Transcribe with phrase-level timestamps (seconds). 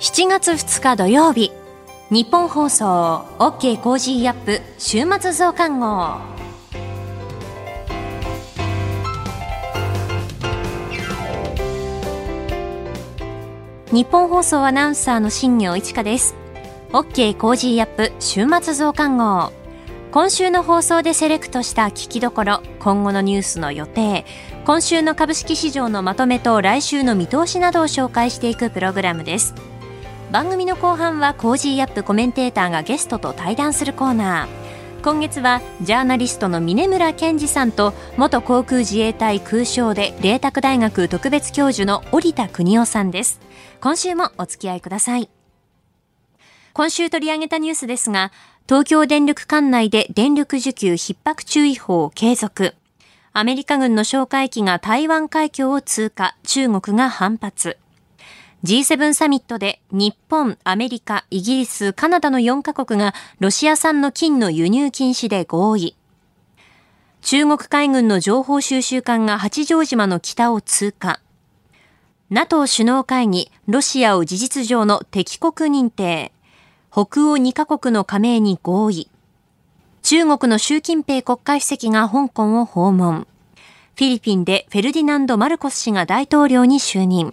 [0.00, 1.50] 7月2日土曜日。
[2.10, 6.18] ニッポン放送 OK Cozy up 週末増刊号。
[13.90, 16.36] ニッポン放送アナウンサーの新行市佳です。
[16.92, 19.52] OK Cozy up 週末増刊号。
[20.12, 24.24] 今週の放送でセレクトした聞きどころ今後のニュースの予定。
[24.64, 29.54] 今週の株式市場のまとめと来週の見通しなどを紹介していくプログラムです。
[30.30, 35.02] 番組の後半は Cozy up コメンテーターがゲストと対談するコーナー。
[35.02, 43.40] 今月はジャーナリストの峯村健司さんと元航空自衛隊空将で麗澤大学特別教授の織田邦男さんです。
[43.80, 45.30] 今週もお付き合いください。
[46.74, 48.30] 今週取り上げたニュースですが
[48.68, 52.74] 東京電力管内で電力需給逼迫注意報を継続。
[53.32, 56.36] アメリカ軍の哨戒機が台湾海峡を通過。
[56.42, 57.78] 中国が反発。
[58.64, 65.96] G7 サミットで日本、アメリカ、イギリス、カナダの4カ国がロシア産の金の輸入禁止で合意。
[67.22, 71.20] 中国海軍の情報収集艦が八丈島の北を通過。
[72.30, 76.32] NATO 首脳会議、ロシアを事実上の敵国認定。
[76.90, 79.08] 北欧2カ国の加盟に合意。
[80.02, 83.28] 中国の習近平国家主席が香港を訪問。
[83.94, 87.32] フィリピンでフェルディナンド・マルコス氏が大統領に就任。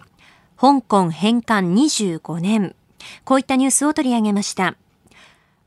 [0.58, 2.74] 香港返還25年。
[3.24, 4.76] こういったニュースを取り上げました。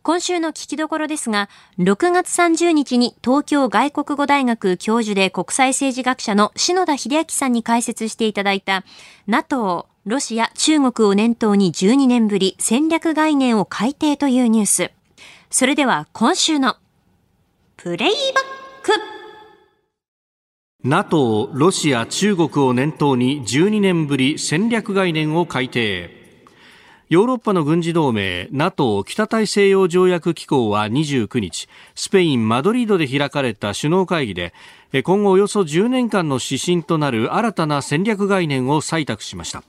[0.01, 8.83] 今週の聞きどころですが、6月30日に東京外国語大学教授で国際政治学者の篠田秀明さんに解説していただいた
[9.27, 14.91] NATO、ロシア、中国を念頭に12年ぶり戦略概念を改定というニュース。
[15.51, 16.77] それでは今週の
[17.77, 18.43] プレイバッ
[18.81, 19.18] ク
[20.81, 26.09] NATO、ロシア、中国を念頭に12年ぶり戦略概念を改定。
[27.09, 34.53] ヨーロッパの軍事同盟 NATO 北大西洋条約機構は29日スペイン・マドリードで開かれた首脳会議で
[35.03, 39.63] 今後およそ10年間の指針となる新たな戦略概念を採択しました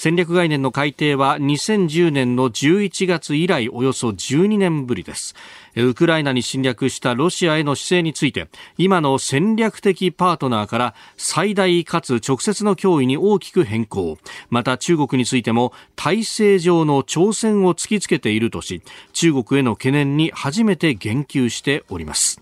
[0.00, 5.34] 戦略概念の改定は2010年の11月以来およそ12年ぶりです。
[5.74, 14.18] ウクライナに侵略したロシアへの姿勢について今の戦略的パートナーから最大かつ直接の脅威に大きく変更。
[14.50, 18.82] また中国についても体制上の挑戦を突きつけているとし
[19.12, 22.40] 中国への懸念に初めて言及しております。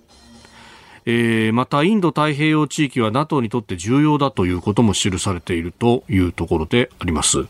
[1.09, 7.47] えー、またインド太平洋地域は NATO にとって重要だということも記されているというところであります。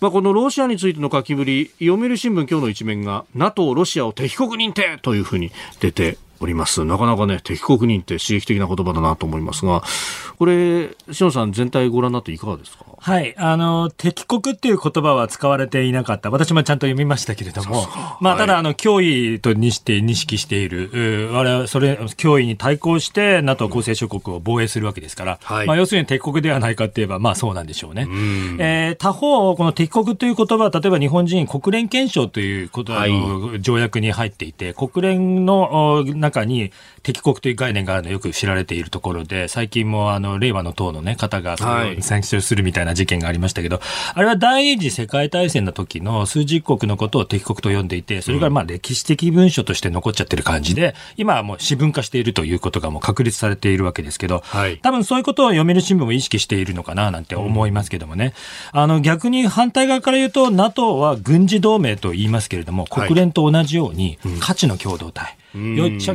[0.00, 6.84] まあ、このロシアについての書きぶり、読売新聞今日の一面が NATO ロシアを敵国認定というふうに出ております。
[6.84, 9.82] なかなかね、敵国認定刺激的な言葉だなと思いますが、
[10.38, 12.84] これ、しのさん全体ご覧になっていかがですか？
[12.98, 13.34] はい。
[13.38, 16.30] あの、敵国っていう言葉は使われていなかった。
[16.30, 17.86] 私もちゃんと読みましたけれども。
[18.20, 21.30] まあ、ただ、あの、脅威とにして認識している。
[21.32, 25.38] 我々、それ、脅威に対抗して、NATO 構成諸国を防衛するわけですから。
[25.42, 28.02] はい、まあ、要するに敵国ではないかって言えば、まあ、そうなんでしょうね。
[28.04, 28.06] う
[28.58, 33.12] えー、他方、この敵国という言葉は、例えば日本人国連憲章ということ、はい、
[33.60, 43.80] 条約に入っていて、国連の中に敵国という概念があるのよく知られているところで、最近も、あの、令和の党のね、方が、それを選出するみたいな事件がありましたけど、
[44.14, 58.34] あれは第二次世界大戦の時の数十国のことを敵国と呼んでいて、それがまあ歴史的文書として残っちゃってる感じで、今はもう私文化しているということがもう確立されているわけですけど、はい、多分そういうことを読める新聞も意識しているのかななんて思いますけどもね。
[58.74, 65.24] うん、あの逆に反対側から言うと、NATO は軍事同盟と言いますけれども、国連と同じように価値の共同体。
[65.24, 65.36] はいよ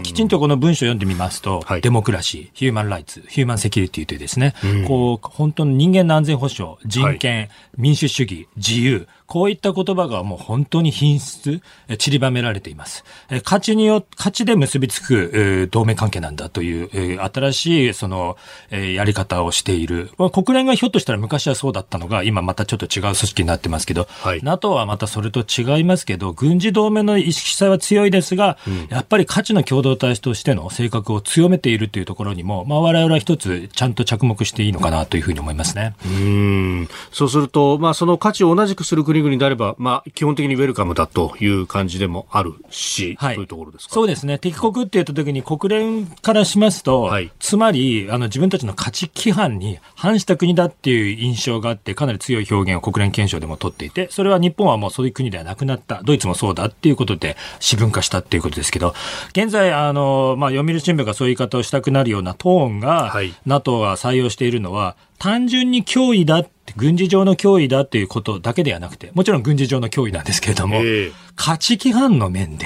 [0.02, 4.54] きちんとこの文章を読んでみますと、はい、デモクラシー、ヒューマンライツ、ヒューマンセキュリティというですね、
[4.88, 11.62] こう、本当の人間の安全保障、人権、はい、民主主義、自由、こういった言葉がもう本当に品質、
[11.98, 13.06] 散りばめられています。
[13.46, 18.36] 価値によ、価値で結びつく同盟関係なんだという新しいその
[18.72, 20.12] やり方をしている。
[20.34, 35.96] 国連がひょっとしたら昔はそうだったのが今またちょっと違う組織になってますけど、はい、NATO はまたそれと違いますけど、軍事同盟の意識性は強いですが、うん、やっぱり価値の共同体としての性格を強めているというところにも、まあ我々は一つちゃんと着目していいのかなというふうに思いますね。
[36.06, 36.90] うん。
[37.14, 43.94] そうすると、まあその価値を同じくする国々であれば、まあ、基本的にウェルカムだという感じでもあるし、はい、そういうところですか？
[43.94, 44.38] そうですね。
[44.38, 56.02] 敵国って言ったときに国連からしますと、はい、つまり、あの、自分たちの価値規範に反した国だっていう印象があって、かなり強い表現を国連憲章でも取っていて、それは日本はもうそういう国ではなくなった。
[56.04, 58.94] ドイツもそうだっていうことで、私文化したっていうことですけど、
[59.32, 72.66] 現在、あの、まあ、読売新聞がそういう言い方をしたくなるようなトーンが、はい、NATO が採用しているのは、単純に脅威だって軍事上の脅威だっていうことだけではなくて、もちろん軍事上の脅威なんですけれども、えー、価値規範の面で、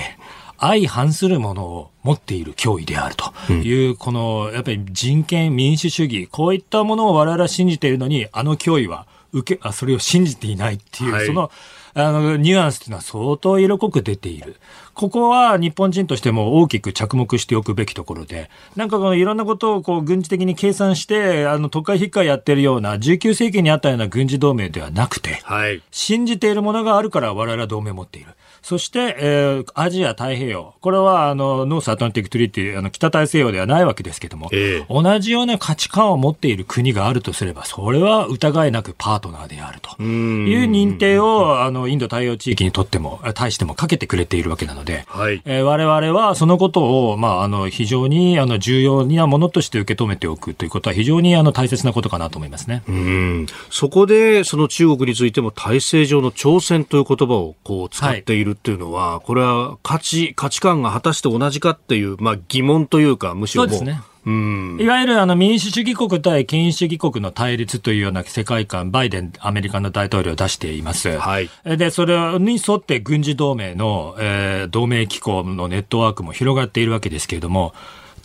[0.57, 11.51] 相反するものを持っている脅威であるという、うん、この、やっぱり人権、民主主義、こういったものを我々は信じているのに、あの脅威は受け、あ、それを信じていないっていう、はい、その、
[11.93, 14.55] あの、ニュアンスというのは相当色濃く出ている。
[14.95, 28.31] ここは日本人としても大きく着目しておくべきところで、なんかこのいろんなことをこう軍事的に計算して、あの、特会引っかやってるような、19世紀にあったような軍事同盟ではなくて、はい、信じているものがあるから我々は同盟を持っている。
[28.65, 30.73] そして、えー、アジア太平洋。
[30.81, 52.81] これは、あの、 North Atlantic Treaty、あの、北大西洋ではないわけですけども、えー、同じような価値観を持っている国があるとすれば、それは疑いなくパートナーであるという認定を、あの、インド太平洋地域にとっても、対してもかけてくれているわけなので、はい、えー、我々はそのことを、まあ、あの、非常に、あの、重要なものとして受け止めておくということは非常に、あの、大切なことかなと思いますね。
[52.87, 53.45] うん。
[53.69, 64.01] そこで、その中国についても体制上の挑戦という言葉を、こう、使っているっていうのは、はいこれは価値、価値観が果たして同じかっていう、まあ疑問というか、むしろそうですね。
[64.25, 71.17] うん、いわゆるあの民主主義国対権威主義国の対立というような世界観、バイデン、アメリカの大統領を出しています。
[71.19, 77.75] はい、で、それに沿って軍事同盟の、えー、同盟機構のネットワークも広がっているわけですけれども、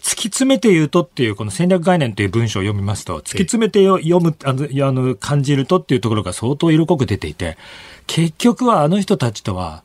[0.01, 7.59] 突き詰めて言うとっていう、この戦略概念という文章を読みますと、突き詰めて読む、あの、あの感じるとっていうところが相当色濃く出ていて、
[8.07, 9.83] 結局はあの人たちとは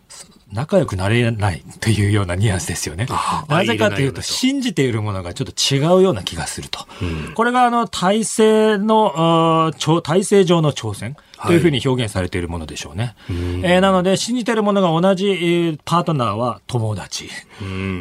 [0.52, 3.08] 仲良くなれないというようなニュアンスですよね。
[3.50, 6.86] なぜかというと、信じているものがちょっと違うような気がすると。
[7.02, 11.16] うん、これが、あの、体制の、体制上の挑戦。
[11.46, 13.16] というふうに表現されているものでしょうね。
[13.28, 13.36] はい、
[13.74, 17.30] えー、なので、信じているものが同じ、えー、パートナーは友達。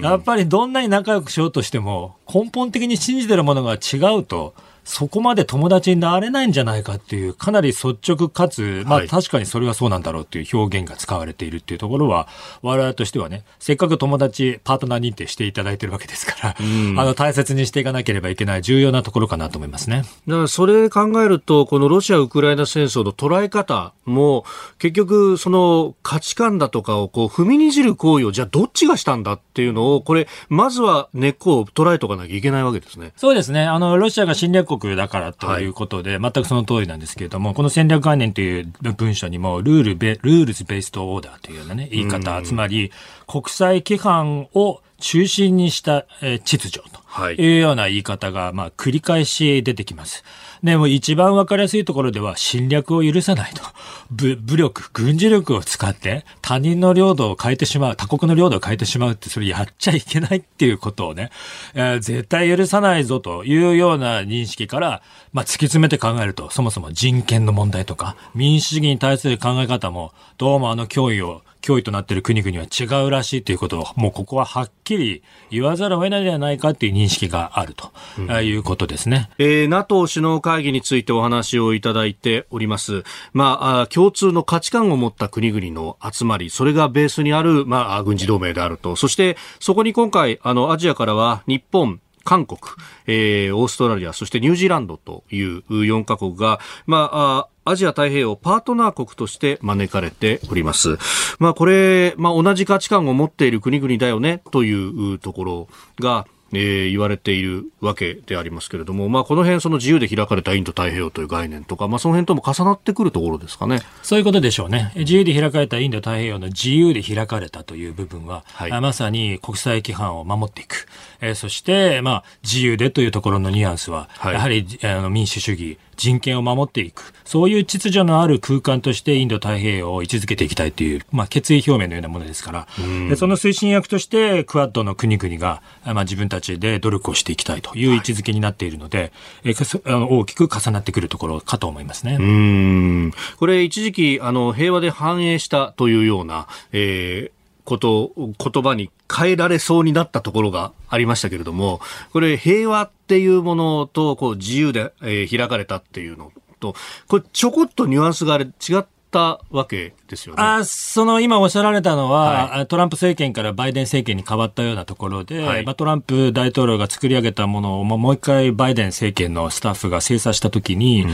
[0.02, 12.28] やっぱりどんなに仲良くしようとしても、根本的に信じているものが違うと、そこまで友達になれないんじゃないかっていう、かなり率直かつ、まあ確かにそれはそうなんだろうっていう表現が使われているっていうところは、
[12.62, 20.04] 我々としてはね、せっかく友達、パートナー認定していただいてるわけですから、あの大切にしていかなければいけない重要なところかなと思いますね。
[20.26, 24.44] だからそれ考えると、このロシア・ウクライナ戦争の捉え方も、
[24.78, 33.12] 結局その価値観だとかをこう踏みにじる行為を、じゃあどっちがしたんだっていうのを、これ、まずは根っこを捉えとかなきゃいけないわけですね。
[33.16, 33.64] そうですね。
[33.64, 42.92] あの、ロシアが侵略国だからということで、はい、全くその通りなんですけれども、この戦略概念という文書にも、ルールベ、ルールズベーストオーダーというようなね、言い方、つまり、
[43.26, 50.24] 国際規範を中心にした、え秩序というような言い方が、まあ、繰り返し出てきます。
[50.64, 53.62] でも一番わかりやすいところでは侵略を許さないと。
[54.10, 61.30] 武武力、軍事力を使って他人の領土を変えてしまう、他国の領土を変えてしまうってそれやっちゃいけないっていうことをね、
[61.74, 65.02] えー、絶対許さないぞというような認識から、
[65.34, 79.30] まあ、突き詰めて考えると、そもそも人権の問題とか民主主義に対する考え方も、どうもあの脅威を脅威となっている国々は違うらしいということを、もうここははっきり言わざるを得ないのではないかという認識があると、うん、いうことですね。
[79.38, 83.02] えー、NATO 首脳会議についてお話をいただいております。
[83.32, 88.94] まあ、共通の価値観を持った国々の集まり、それがベースにある、まあ、軍事同盟であると。
[88.94, 92.58] そして、そこに今回、あの、アジアからは日本、韓国、
[93.06, 100.98] えー、オーストラリア、そしてニュージーランドという4カ国が、まあ、アジア太平洋パートナー国として招かれております。
[101.38, 113.80] まあこれ、まあ同じ価値観を持っている国々だよねというところが、えー、言われているわけでありますけれども、まあ、この辺その自由で開かれたインド太平洋という概念とか、まあ、その辺とも重なってくるところですかね。
[114.02, 114.92] そういうことでしょうね。
[114.94, 120.86] 自由で開かれたインド太平洋の自由で開かれたという部分は、はい、まさに国際規範を守っていく。
[121.20, 132.68] えー、そして、まあ、自由でというところのニュアンスは、はい、やはりあの民主主義、人権を守っていく、そういう秩序のある空間としてインド太平洋を位置づけていきたいという、まあ、決意表明のようなものですから、
[133.08, 139.12] でその推進役としてクアッドの国々が、まあ、自分たちで努力をしていきたいという位置づけになっているので、
[139.44, 139.54] はい、
[139.86, 142.16] え大きく重なってくるところかと思いますね。
[142.20, 143.12] うん。
[143.38, 151.80] これ一時期あの平和で繁栄したというような、えーこと、言葉に変えられそうになったところがありましたけれども、
[152.12, 156.74] これ平和っていうものと、こう自由で、えー、開かれたっていうのと、
[157.08, 160.42] これちょこっとニュアンスがあれ違ったわけですよね。
[160.42, 171.10] あその今おっしゃられたのは、はい、トランプ政権からバイデン政権に変わったようなところで、はい、まあ、トランプ大統領が作り上げたものをもう一回バイデン政権のスタッフが精査したときに、うん。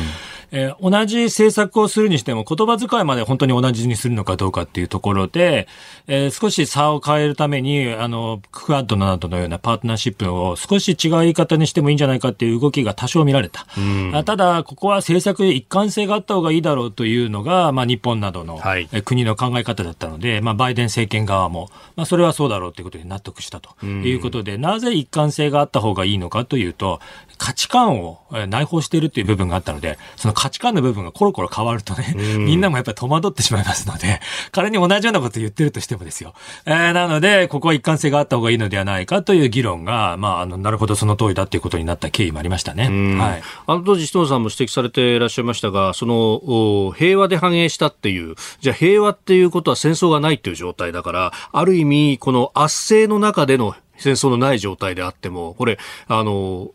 [0.52, 5.68] えー、同じ政策をするにしても言葉遣いまで本当に同じにするのかどうかっていうところで、
[6.06, 13.66] えー、少し差を変えるために、あの、クアッドなどのようなパートナーシップを少し違う言い方にしてもいいんじゃないかっていう動きが多少見られた。
[14.12, 27.00] あただ、ここは政策で一貫性があった方がいいだろうというのが、まあ、日本などの、はい、国の考え方だったので、まあ、バイデン政権側も、まあ、それはそうだろうということに納得したということで、なぜ一貫性があった方がいいのかというと、
[27.40, 34.20] 価値観を内包しているっていう部分があったので、その価値観の部分がコロコロ変わるとね、みんなもやっぱり戸惑ってしまいますので、
[34.52, 36.34] 仮に同じようなことを言ってるとしてもですよ。
[36.66, 42.84] えー、なので、ここは一貫性があった方がいいのではないかという議論が、まあ、あの、なるほどその通りだっていうことになった経緯もありましたね。
[43.18, 43.42] はい。
[43.66, 55.78] あの当時、志藤さんも指摘されていらっしゃいましたが、その、平和で繁栄したっていう、じゃあ平和っていうことは戦争がないっていう状態だから、ある意味、この圧政の中での戦争のない状態であっても、これ、
[56.08, 56.70] あの、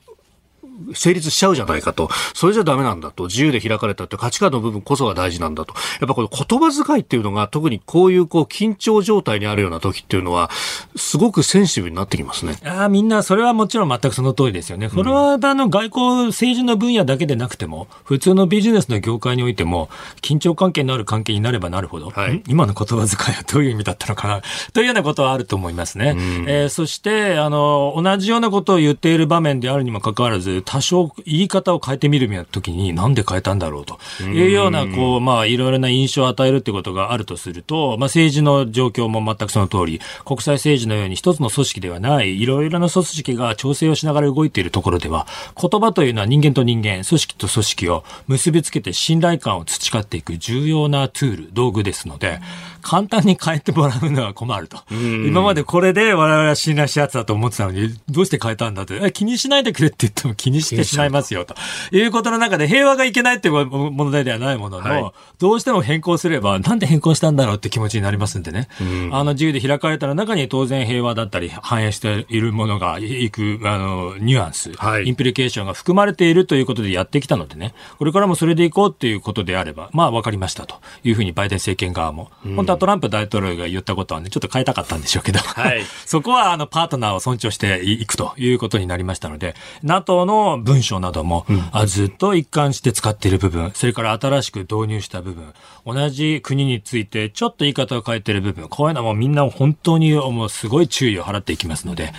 [0.94, 2.10] 成立しちゃうじゃないかと。
[2.34, 3.26] それじゃダメなんだと。
[3.26, 5.74] 自由で開かれたって価値観の部分こそが大事なんだと。
[6.00, 10.50] やっぱこの言葉遣いっていうのが特にこういうこう緊張状態にあるような時っていうのは、
[10.96, 12.58] すごくセンシティブになってきますね。
[12.66, 14.90] ああ、みんな、それはもちろん全くその通りですよね。
[14.90, 19.90] それはあの外交、政治の分野だけでなくても、普通のビジネスの業界においても、
[20.22, 24.42] 緊張関係のある関係になればなるほど、はい、今の言葉遣いはどういう意味だったのかな、
[24.74, 26.16] というようなことはあると思いますね。
[26.48, 34.00] えー、そして、あの、同じようなことを言っている場面であるにもかかわらず、多少言い方を変えてみるみたいな時になんで変えたんだろうと。
[34.22, 45.28] いうような、こう、まあ、いろいろな印象を与えるってことがあるとすると、まあ、政治の状況も全くその通り、国際政治のように一つの組織ではない、いろいろな組織が調整をしながら動いているところでは、
[45.60, 52.40] 言葉というのは人間と人間、組織と組織を結びつけて信頼感を培っていく重要なツール、道具ですので、
[52.86, 54.78] 簡単に変えてもらうのは困ると。
[54.92, 61.56] 今までこれで我々は信頼したやつだと思ってたのに、どうして変えたんだって、気にしないでくれって言っても気にしてしまいますよと。
[61.92, 62.06] い。
[62.06, 68.68] うことの中で平和がいけないっていう問題ではないものの、はい、どうしても変更すれば、なんで変更したんだろうって気持ちになりますんでね。
[69.12, 80.76] あの自由で開かれた中に当然平和だったり反映しているものがいく、あの、ニュアンス、はい、インプリケーションが含まれているということでやってきたのでね、これからもそれでいこうっていうことであれば、まあ分かりましたと。
[81.04, 95.54] いうふうにバイデン政権側も、本当はトランプ大統領が言ったことはね、ちょっと変えたかったんでしょうけど、はい、 そこはあのパートナーを尊重していくということになりましたので、NATO の文書なども、うずっと一貫して使っている部分、それから新しく導入した部分、
[95.86, 102.14] 同じ国についてちょっと言い方を変えている部分、こういうのもみんな本当にもうすごい注意を払っていきますので、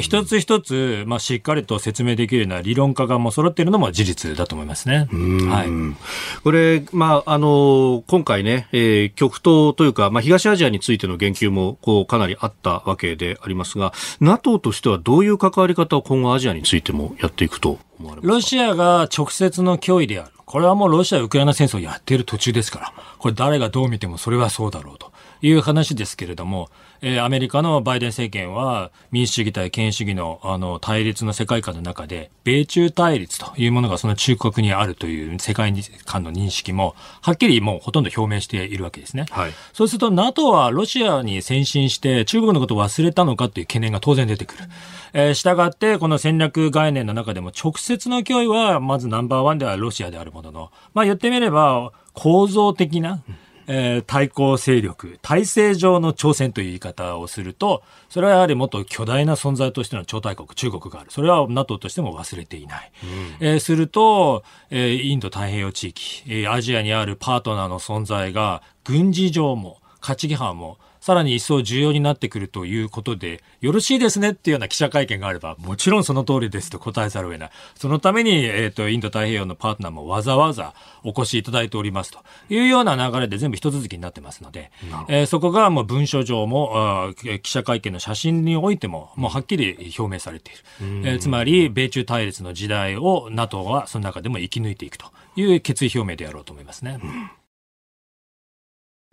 [0.00, 5.08] 一つ一つ、まあ、しっかりと説明できるような理論家がもう揃っているのも事実だと思いますね。
[5.50, 20.32] はい、これ、まあ、あの、今回ね、えー、極東というか、まあ、東アジアについての言及もこうかなりあったわけでありますが、NATO としてはどういう関わり方を今後アジアについてもやっていくと思われますロシアが直接の脅威である。
[20.44, 25.10] これはもうロシア、ウクライナ戦争をやっている途中ですから、これ誰がどう見てもそれはそうだろうと
[25.42, 26.68] いう話ですけれども、
[27.00, 35.72] えー、アメリカのバイデン政権は民主主義対権威主義のあの対立の世界観の中で、米中対立というものがその中国にあるという世界
[36.04, 39.26] 観の認識も、はっきりもうほとんど表明しているわけですね。
[39.30, 44.64] はい、そうすると NATO はロシアに先進して中国のことを忘れたのかという懸念が当然出てくる。
[45.12, 53.22] えー、したがって、この戦略概念の中でも直接の脅威は、まずナンバーワンではロシアであるものの、まあ言ってみれば、構造的な、
[53.68, 61.10] えー、対抗勢力、体制上の挑戦という言い方をすると、それはやはりもっと巨大な存在としての超大国、中国がある。
[61.10, 62.92] それは NATO としても忘れていない。
[63.40, 77.50] うん、えー、すると、えー、インド太平洋地域、えー、アジアにあるパートナーの存在が、軍事上も、勝ち派も、さらに一層重要になってくるということで、よろしいですねっていうような記者会見があれば、もちろんその通りですと答えざるを得ない。
[77.76, 84.72] そのために、えっ、ー、と、インド太平洋のパートナーもわざわざお越しいただいておりますというような流れで全部一続きになってますので、
[85.06, 90.60] えー、そこがもう文書上も記者会見の写真においても、もうはっきり表明されている。
[91.08, 96.98] えー、つまり、米中対立の時代を NATO はその中でも生き抜いていくという決意表明であろうと思いますね。
[97.00, 97.30] うん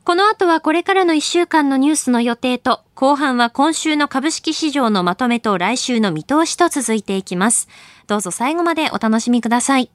[0.06, 7.70] この後はこれからの1週間のニュースの予定と、後半は今週の株式市場のまとめと来週の見通しと続いていきます。
[8.08, 9.90] どうぞ最後までお楽しみください。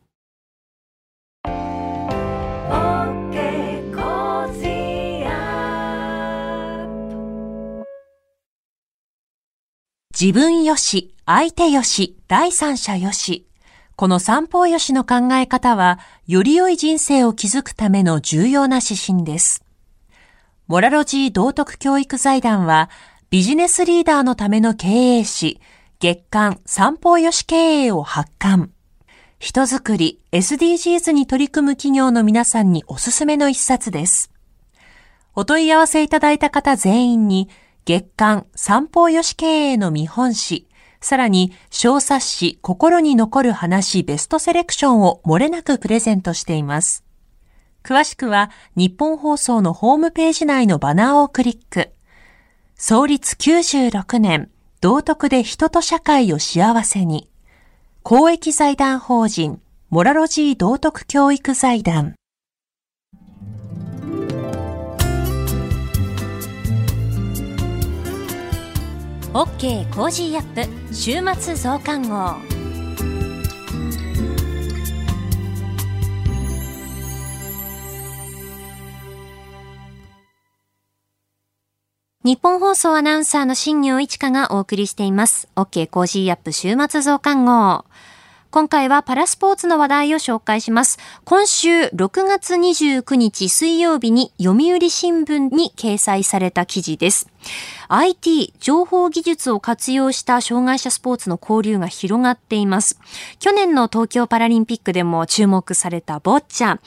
[10.19, 13.47] 自分よし、相手よし、第三者よし。
[13.95, 19.68] この三方よしの考え方は、より良い人生を築くための重要な指針です。
[20.69, 22.91] モラロジー道徳教育財団は、
[23.31, 25.63] ビジネスリーダーのための経営誌、
[25.99, 28.71] 月刊三方よし経営を発刊。
[29.39, 34.31] 人づくり SDGs に取り組む企業の皆さんにおすすめの一冊です。
[35.35, 37.49] お問い合わせいただいた方全員に、
[37.87, 40.69] 月刊三方よし経営の見本誌、
[41.01, 47.08] さらに、小冊子心に残る話ベストセレクションを漏れなくプレゼントしています。
[47.89, 51.89] 詳しくは、日本放送のホームページ内のバナーをクリック。
[52.77, 54.51] 創立96年、
[54.83, 57.31] 道徳で人と社会を幸せに。
[58.03, 62.15] 公益財団法人、モラロジー道徳教育財団。
[69.33, 72.58] OK コージーアップ週末増刊号
[82.29, 85.49] 日本放送アナウンサーの新業一華がお送りしています。
[85.57, 87.87] OK Cozy up 週末増刊号。
[88.51, 90.99] 今回はパラスポーツの話題を紹介します。
[91.25, 97.31] 今週6月29日水曜日に読売新聞に掲載された記事です。
[97.89, 103.01] IT、情報技術を活用した障害者スポーツの交流が広がっています。
[103.39, 106.79] 去年の東京パラリンピックでも注目されたボッチャ、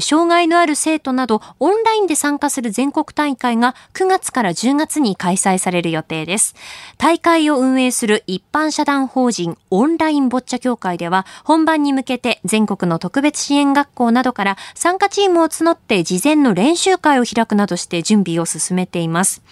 [0.00, 6.54] 障害のある生徒などオンラインで参加する全国大会が9月から10月に開催される予定です。
[6.98, 19.42] 大会を運営する一般社団法人オンラインボッチャ協会では本番に向けて全国の特別支援学校などから参加チームを募って事前の練習会を開くなどして準備を進めています。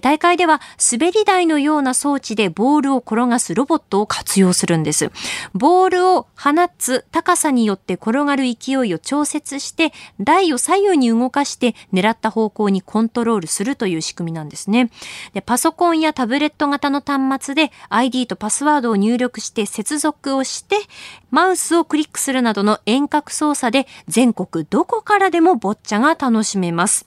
[0.00, 5.10] 大会では滑り台のような装置でボールを転がすロボットを活用するんです。
[5.54, 14.90] ボールを放つ高さによって転がる勢いを調節して、台を左右に動かして狙った方向にコントロールするという仕組みなんですね。
[15.34, 20.76] でパソコンやタブレット型の端末で ID とパスワードを入力して接続をして、
[21.30, 27.06] マウスをクリックするなどの遠隔操作で全国どこからでもボッチャが楽しめます。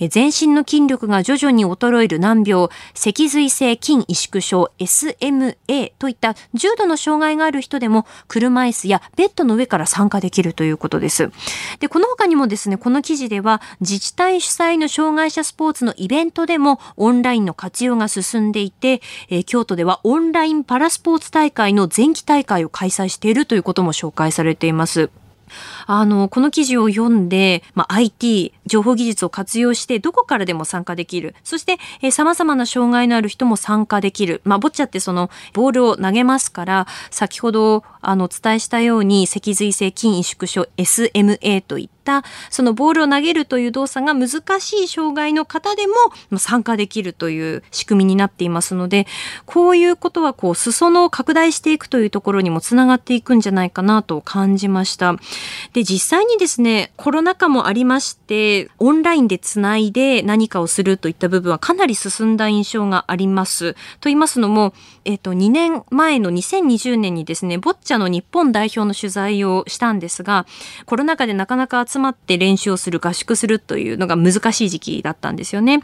[0.00, 11.30] え全身の筋力が徐々に衰える難病、脊髄性筋萎縮症 SMA といった重度の障害がある人でも車椅子やベッドの上から参加できるということです。
[11.80, 25.10] で、この他にもですね、この記事では自治体主催の障害者スポーツのイベントでもオンラインの活用が進んでいて、えー、京都ではオンラインパラスポーツ大会の前期大会を開催しているということも紹介されています。
[25.86, 31.34] あの、この記事を読んで、まあ、IT、情報技術を活用して、どこからでも参加できる。
[31.44, 34.40] そして、えー、様々な障害のある人も参加できる。
[34.44, 45.84] まあ、ボッチャってその、ボールを投げますから、先ほど、あの、お伝えしたように、脊髄性筋萎縮症 SMA といった、そのボールを投げるという動作が難しい障害の方で
[46.30, 49.06] も参加できるという仕組みになっていますので、
[49.46, 55.16] こういうことはこう、裾野を拡大していくというところにもつながっていくんじゃないかなと感じました。
[55.72, 63.72] で、実際にですね、コロナ禍もありまして、オンラインでつないで何かをするといった部分はかなり進んだ印象があります。
[63.72, 64.74] と言いますのも、
[65.06, 70.46] えっ、と、2年前の2020年にですね、ボッチャの日本代表の取材をしたんですが、
[70.84, 75.82] コロナ禍でなかなか集まって練習をする、合宿するというのが難しい時期だったんですよね。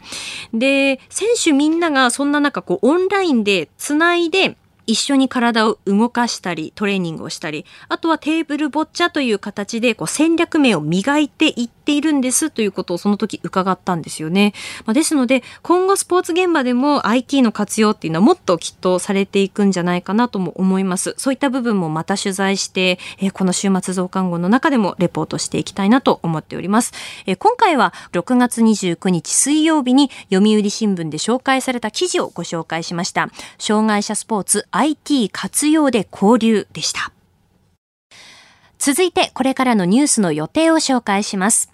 [0.53, 4.55] で、選手みんながそんな中、こう、オンラインでつないで、
[4.89, 14.53] 一緒に体を動かしたり、トレーニングをしたり、あとはテーブルボッチャという形でこう戦略面を磨いていっているんですということをその時伺ったんですよね。
[14.87, 21.13] まあ、ですので、今後スポーツ現場でも IT の活用っていうのはもっときっとされていくんじゃないかなとも思います。
[21.17, 26.93] そういった部分もまた取材して、えー、この週末増刊号の中でもレポートしていきたいなと思っております。
[27.27, 33.29] えー、今回は6月29日水曜日に読売新聞で紹介された記事をご紹介しました。
[33.59, 37.11] 障害者スポーツ IT 活用で交流でした。
[38.77, 41.69] 続いてこれからのニュースの予定を紹介します。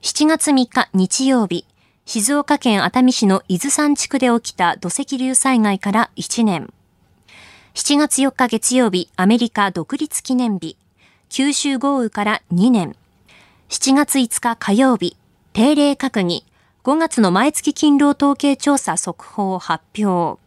[0.00, 1.66] 7月3日日曜日、
[2.06, 6.72] 静岡県熱海市の伊豆山地区で起きた土石流災害から1年。
[7.74, 10.78] 7月4日月曜日、アメリカ独立記念日、
[11.28, 12.96] 九州豪雨から2年。
[13.68, 15.18] 7月5日火曜日、
[15.52, 16.46] 定例閣議、
[16.84, 20.45] 5月の毎月勤労統計調査速報を発表。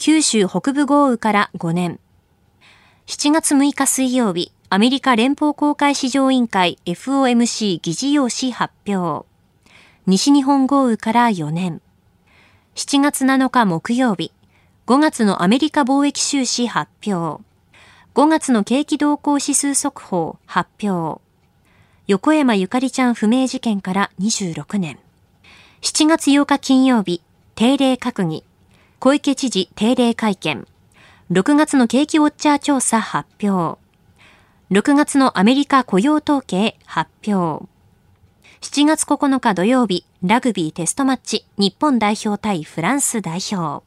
[0.00, 1.98] 九州北部豪雨から5年。
[3.08, 9.26] 7月6日水曜日、アメリカ連邦公開市場委員会 FOMC 議事要旨発表。
[10.06, 11.82] 西日本豪雨から4年。
[12.76, 14.30] 7月7日木曜日、
[14.86, 17.42] 5月のアメリカ貿易収支発表。
[18.14, 21.20] 5月の景気動向指数速報発表。
[22.06, 25.00] 横山ゆかりちゃん不明事件から26年。
[25.82, 27.20] 7月8日金曜日、
[27.56, 28.44] 定例閣議。
[29.00, 30.66] 小池知事定例会見。
[31.30, 33.78] 6月の景気ウォッチャー調査発表。
[34.72, 37.64] 6月のアメリカ雇用統計発表。
[38.60, 43.86] 7月9日土曜日、ラグビーテストマッチ、日本代表対フランス代表。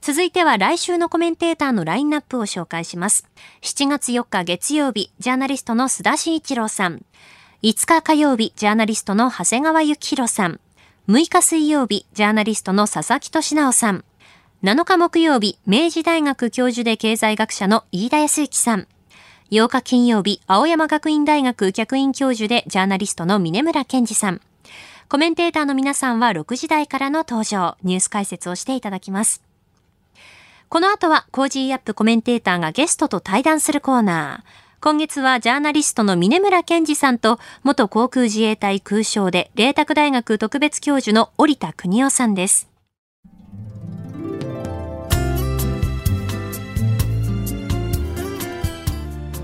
[0.00, 3.28] 続いては来週のコメンテーターのラインナップを紹介します。
[3.60, 7.04] 7月4日月曜日、ジャーナリストの須田慎一郎さん。
[7.62, 10.58] 5日火曜日、ジャーナリストの長谷川幸宏さん。
[11.06, 14.04] 6日水曜日、ジャーナリストの佐々木俊直さん。
[14.60, 18.88] 7日木曜日、明治大学教授で経済学者の飯田康之さん。
[19.52, 24.40] 8日金曜日、青山学院大学客員教授でジャーナリストの峰村健二さん。
[25.08, 29.44] コメンテーターの皆さんは6時台からの登場、ニュース解説をしていただきます。
[30.68, 34.80] この後は Cozy up コメンテーターがゲストと対談するコーナー。
[34.80, 42.68] 今月はジャーナリストの峯村健司さんと元航空自衛隊空将で麗澤大学特別教授の織田邦男さんです。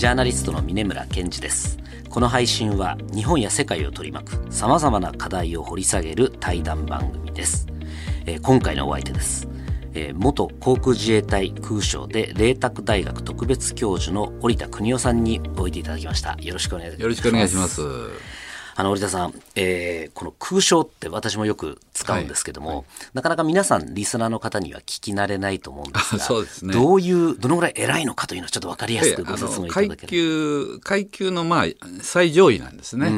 [0.00, 1.78] ジャーナリストの峰村健二です。
[2.08, 7.66] この配信は日本や世界を取り巻く様々な課題を掘り下げる対談番組です。
[8.24, 9.46] えー、今回のお相手です。
[9.92, 16.34] えー、元航空自衛隊空将で麗澤大学特別教授の織田邦夫さんにおいでいただきました。
[16.40, 17.02] よろしくお願いします。
[17.02, 17.82] よろしくお願いします。
[18.80, 31.66] あの織田さん、えー、この空将って私もよく使うんですけども、はいはい、なかなか皆さんリスナーの方には聞き慣れないと思うんですがそうです、ね、どういうどのぐらい偉いのかというのはちょっと分かりやすくご説明いただける階級階級のまあ
[32.00, 33.10] 最上位なんですね。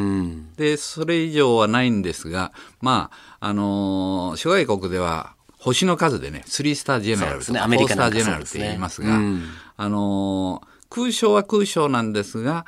[0.57, 9.44] でそれ以上はないんですがまああのー、諸外国では星の数でね、スリースタージェネラルとか、ね、4スタージェネラルって言いますが、うん、
[9.77, 12.66] あのー、空将は空将なんですが、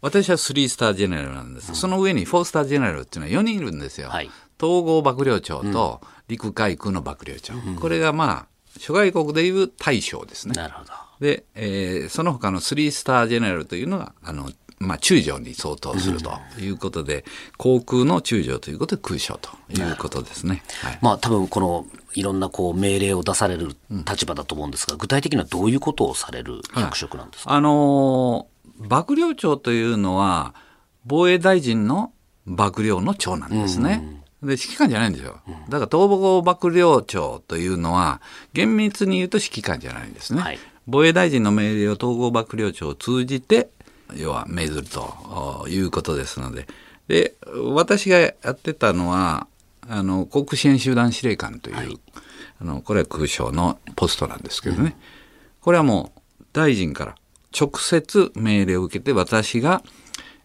[0.00, 1.70] 私はスリースタージェネラルなんです。
[1.70, 4.08] うん、その上にフォースタージェネラルっていうのは4人いるんですよ。
[4.08, 4.30] はい、
[4.60, 7.54] 統合幕僚長と陸海空の幕僚長。
[7.54, 8.46] うん、これがまあ、
[8.78, 10.54] 諸外国でいう大将ですね。
[10.54, 10.92] なるほど。
[11.20, 16.30] で、えー、その他のスリースタージェネラルというのが、あの、まあ、中将に相当すると
[16.60, 17.22] いうことで、うん、
[17.56, 20.62] 航空の中将ということで空将ということですね。
[20.82, 28.44] はい、まあ多分このいろんなこう命令を出される立場だと思うんですが、うん、具体的にはどういうことをされる役職なんですか、はい、あのー、
[28.78, 30.54] 幕僚長というのは
[31.04, 32.12] 防衛大臣の
[32.44, 34.22] 幕僚の長なんですね。
[34.42, 35.40] うん、で指揮官じゃないんですよ。
[35.68, 38.20] だから統合幕僚長というのは
[38.52, 40.40] 厳密に言うと指揮官じゃないんですね。
[40.40, 43.70] はい、防衛大臣の命令を統合幕僚長を通じて
[44.14, 46.68] 要は命ずるということですので、
[47.08, 47.34] で、
[47.72, 49.46] 私がやってたのは、
[49.88, 52.00] あの、国支援集団司令官という、はい、
[52.60, 54.94] あの、これは空将のポストなんですけどね、うん、
[55.60, 57.14] これはもう大臣から
[57.58, 59.82] 直接命令を受けて私が、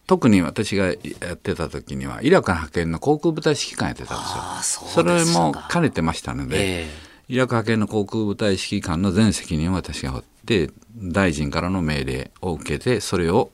[0.06, 0.94] 特に私がや
[1.34, 4.18] ってた時には、イラク派遣の航空部隊指揮官やってたん
[4.58, 4.88] ですよ。
[4.88, 13.50] それも兼ねてましたので、えー、イラク派遣の航空部隊指揮官の全責任を私が負って、大臣からの命令を受けてそれを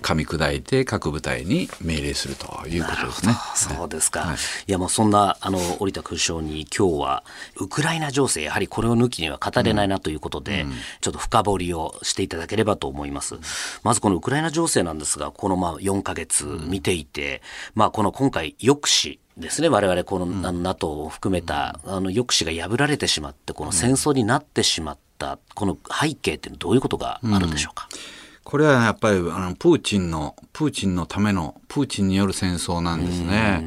[0.00, 3.34] 噛み砕いて各部隊に命令するということですね。
[3.54, 4.20] そうですか。
[4.20, 4.36] はい、
[4.68, 7.24] いやもうそんなあの織田空将に今日は
[7.56, 13.36] ウクライナ情勢やはりこれを抜きには語れないなということで、うん、ちょっと深掘りをしていただければと思います。
[13.82, 17.42] まずこのウクライナ情勢なんですが、このまあ4か月見ていて、
[17.74, 33.64] まあこの今回抑止ですね我々この、うん、NATO を含めたあの抑止が破られてしまってこの戦争になってしまった、この背景ってどういうことがあるんでしょうか、うんこれはやっぱりあのプーチンのプーチンのためのプーチンによる戦争なんですね。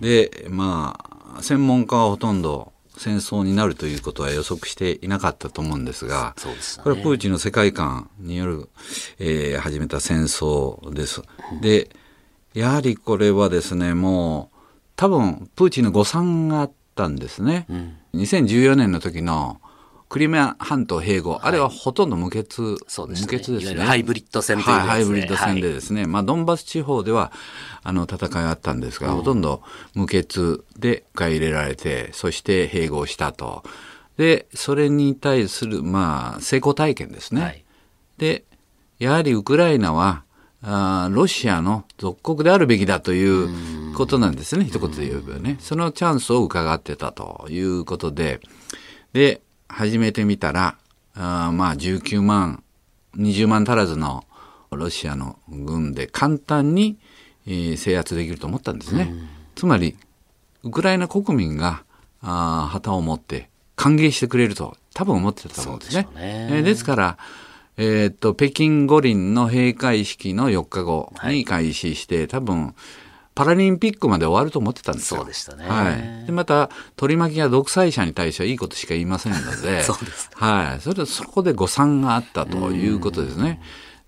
[0.00, 0.98] でま
[1.34, 8.68] あ専門家はほとんど戦争になるということは予測していなかったと思うんですが、すねこれはプーチンの世界観による、
[9.18, 11.22] えー始めた戦争です。
[11.62, 11.88] で、
[12.52, 14.58] やはりこれはですね、もう
[14.94, 17.66] 多分プーチンの誤算があったんですね。
[18.14, 19.58] 2014年の時の
[20.12, 23.24] クリミア半島併合、あれはほとんど無決、そうですね。
[23.24, 23.64] 無決ですね。
[23.64, 27.32] いわゆるハイブリッド戦というやつではい、ハイブリッド戦でですね、まあ、ドンバス地方では、
[27.82, 29.62] あの、戦いがあったんですが、ほとんど
[29.94, 33.62] 無血で受け入れられて、そして併合したと。
[34.18, 37.40] で、それに対する、まあ、成功体験ですね。
[37.40, 37.64] はい。
[38.18, 38.44] で、
[38.98, 40.24] やはりウクライナは、
[40.60, 45.56] あーロシアの属国であるべきだということなんですね、一言で言えばね。
[45.58, 48.40] そのチャンスを伺ってたということで、
[49.12, 49.41] で、
[49.72, 50.76] 始めてみたら、
[51.14, 52.62] あーまあ19万、
[53.16, 54.24] 20万足らずの
[54.70, 56.98] ロシアの軍で簡単に、
[57.46, 59.12] えー制圧できると思ったんですね。
[59.54, 59.96] つまり、
[60.62, 61.84] ウクライナ国民が
[62.20, 66.08] あー旗を持って歓迎してくれると多分思ってたと思うんですね。
[66.14, 67.18] でねえーですから、
[67.78, 72.74] えーっと、北京五輪の閉会式の4日後に開始して、多分、
[73.34, 75.20] パラリンピックまで終わると思ってたんですよ。
[75.20, 75.90] そうでしたねは
[76.22, 76.26] い。
[76.26, 80.80] で、また、取り巻きが独裁者に対してはいいことしか言いませんので、 そうですはい。
[80.80, 83.60] それで、そこで誤算があったということですね。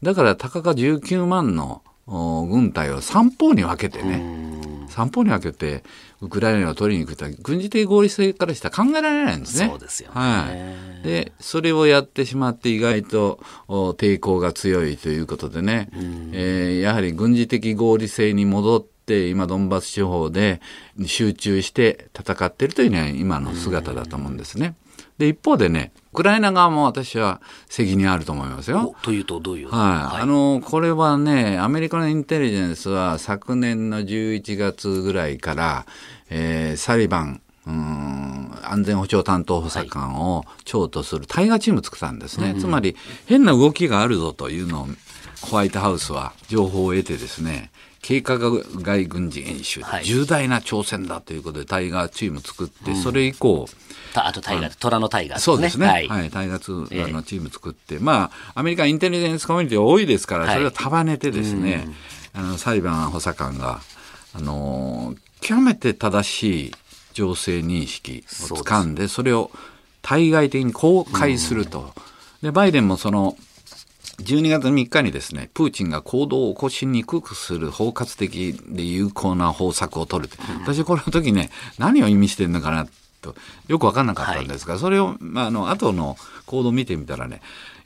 [0.03, 4.23] だから、たかが19万のお軍隊を三方に分けてね、
[4.91, 5.83] 三方に分けて、
[6.21, 9.69] ウクライナを取りに行くとは軍事的合理性からしたら考えられないんですね。
[9.69, 10.47] そうですよねは
[11.03, 11.07] い。
[11.07, 15.89] で、それをやってしまって意外とお抵抗が強いということでね、
[16.33, 20.61] えーやはり軍事的合理性に戻って、今、ドンバス地方で
[21.05, 24.75] 集中して戦っているというのは今の姿だと思うんですね。
[25.19, 28.95] で、一方でね、ウクライナ側も私は責任あると思いますよ。
[29.01, 29.69] おというとどういう？
[29.69, 35.87] はい、あのこれはね、アメリカのインテリジェンスは昨年の11月ぐらいから、
[36.31, 42.55] えーサリバン、うーん安全保障担当補佐官を長とする対話チームを作ったんですね。
[42.59, 44.89] つまり、変な動きがあるぞというのを、
[45.43, 47.71] ホワイトハウスは情報を得てですね、
[48.07, 50.05] 計画外軍事演習、はい。
[50.05, 53.67] 重大な挑戦だということで対話チームを作って、それ以降、
[54.13, 55.87] たあとタイガー、虎のタイガーそうですね。
[55.87, 56.27] ははい。
[56.27, 56.31] い。
[56.31, 57.05] 対ガツええ。
[57.05, 60.55] あのチーム作って、まあ、アメリカインテリジェンスコミュニティ多いですから、はい。
[60.55, 61.89] それを束ねてですね、
[62.35, 63.81] あの、サリバン補佐官が、
[64.35, 66.73] あのー極めて正しい
[67.13, 69.51] 情勢認識を掴んで、それを
[70.01, 71.93] 対外的に公開すると。
[72.43, 73.37] で、バイデンもその、
[74.19, 80.39] 12月3日にですね、プーチンが行動を起こしにくくする包括的で有効な方策を取るって。
[80.63, 82.87] 私これの時ね、何を意味してるのかな
[83.21, 83.35] と、
[83.69, 87.41] よくわかんなかったんですが、それを、まあ、あの、後の行動を見てみたらね、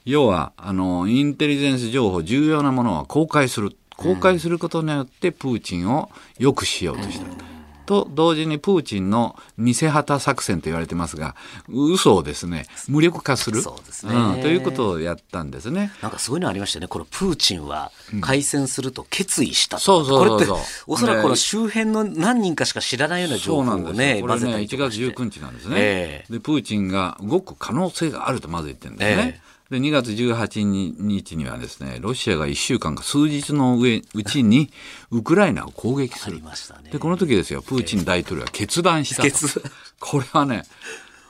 [0.05, 3.75] 要は、あの、インテリジェンス情報、重要なものは公開する。
[3.97, 7.58] 公開することによって、プーチンを良くしようとした。
[7.89, 11.35] と同時にプーチンの偽旗作戦と言われてますが
[11.67, 15.91] 嘘をですね無力化するそうですねんということをやったんですね。
[16.03, 16.87] なんかすごいのありましたよね。
[16.87, 23.77] このプーチンは開戦すると決意したとそうそうそうそうこれって、おそらくこの周辺の何人かしか知らないような情報を。
[23.77, 25.15] ね、これね、混ぜたり1月とかして。
[25.15, 25.75] 19日なんですね。
[25.77, 29.41] ええで、プーチンが動く可能性があるとまず言ってるんですね。
[29.69, 34.71] で、2月18日にはですね、ロシアが1週間か数日の上うちに、
[35.11, 36.41] ウクライナを攻撃するあり。
[36.41, 36.89] ましたね。
[36.89, 39.23] で、この時ですよ、プーチン大統領は決断した
[39.99, 40.63] これはね、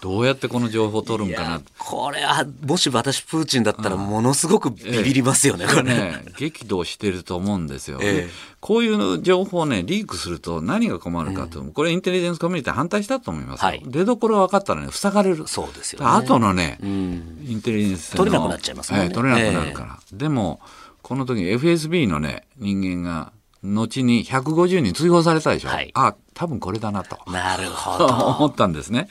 [0.01, 1.61] どうやってこの情報を取るんかな。
[1.77, 5.95] これは、もし私プーチンだったらものすごくビビりますよね、これね。
[5.95, 8.29] ね、激怒してると思うんですよ、え
[8.61, 13.67] こういう情報をね、リークすると何が困るかと、これインテリジェンスコミュニティ反対したと思いますよ。
[13.67, 15.47] はい出どころ分かったらね、塞がれる。
[15.47, 17.45] そうですよね後のね、うん。
[17.45, 19.99] インテリジェンスの取れなくなっちゃいますねええ取れなくなるから。
[20.13, 20.61] でも、
[21.01, 23.33] この時 FSB のね、人間が、
[23.63, 25.69] 後に150人追放されたでしょ。
[25.69, 27.17] はいあ、多分これだなと。
[27.29, 28.45] なるほ思ど。
[28.53, 29.09] ったんですね。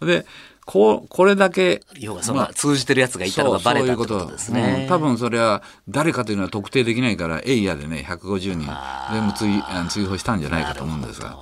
[0.00, 0.26] で、
[0.66, 4.80] こう、これだけ、要はその通じてるやつがいたのがバレたってことですね。
[4.82, 8.68] うん多分それは誰かというのは特定できないから、エイヤでね、150人
[9.12, 11.38] 全部追追放したんじゃないかと思うんですが。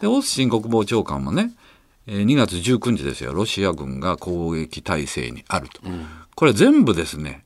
[0.00, 1.50] で、オースティン国防長官もね、
[2.06, 5.80] えー2月19日ですよ、ロシア軍が攻撃態勢にあると。
[6.36, 7.44] これ全部ですね、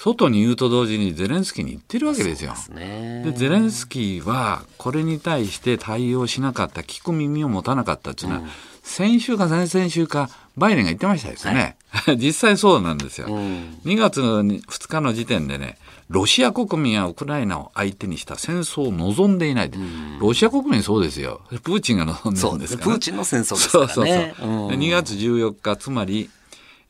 [0.00, 2.54] 外に言うと同時にゼレンスキーに言ってるわけですよ。
[2.74, 8.48] ねでゼレンスキーはこれに対して対応しなかった聞く耳を持たなかったっていうのは、
[8.90, 11.76] 先週か先々週かバイデンが言ってましたですね、
[12.18, 13.78] 実際そうなんですよ、ん。
[13.84, 19.70] 2月の2日の時点でねロシア国民やウクライナを相手にした戦争を望んでいない、
[20.18, 21.40] ロシア国民そうですよ。
[21.62, 22.92] プーチンが望んでるんですから、ね。
[22.94, 23.92] プーチンの戦争ですからね。
[23.94, 24.68] そうそうそう、うん。
[24.80, 26.28] で2月14日つまり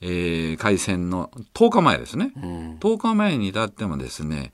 [0.01, 2.33] えー開戦の10日前ですね、
[2.81, 4.53] 10日前に至ってもですね、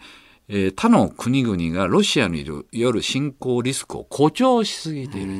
[0.48, 5.32] えー他の国々がロシアによる侵攻リスクを誇張しすぎている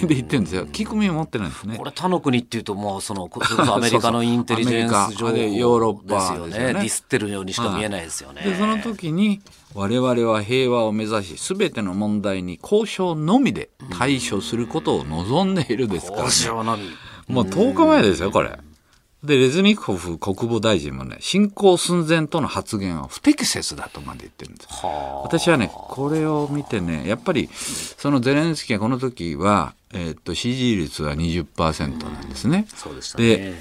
[0.00, 0.06] と。
[0.06, 0.66] で言ってるんですよ。
[0.66, 1.84] 聞く耳を持ってないんですねこ。
[1.84, 9.40] れ他の国っていうともうそのこそアメリカのインテリジェンス情でヨーロッパですよねディスってるようにしか見えないですよね、でその時に
[9.74, 16.24] 我々は平和を目指し全ての問題に交渉のみで対処することを望んでいるですからね。
[16.26, 16.84] 交渉のみ
[17.28, 18.58] もう10日前ですよ、これ。
[19.24, 24.68] で、レズニコフ国防大臣もね、侵攻寸前との発言は不適切だとまで言ってるんです。
[25.22, 32.66] 私はね、これを見てね、やっぱり、そのゼレンスキーはこの時は、えーっと、支持率は20%なんですね。
[32.74, 33.54] そうでしたねで、